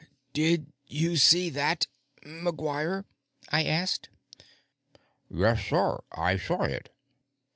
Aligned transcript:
"Did 0.33 0.73
you 0.87 1.15
see 1.15 1.51
that, 1.51 1.85
McGuire?" 2.25 3.05
I 3.51 3.65
asked. 3.65 4.09
"Yes, 5.29 5.63
sir. 5.67 5.99
I 6.11 6.37
saw 6.37 6.63
it." 6.63 6.89